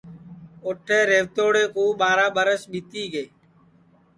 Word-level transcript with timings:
اوٹھے 0.65 0.99
ریہوتوڑے 1.09 1.63
کُو 1.73 1.83
ٻاراں 1.99 2.31
ٻرس 2.35 2.61
ٻِیتی 2.71 3.03
گے 3.13 3.25